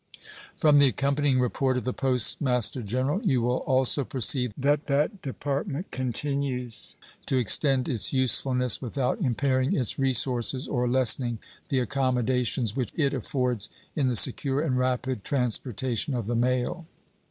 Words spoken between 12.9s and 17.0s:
it affords in the secure and rapid transportation of the mail.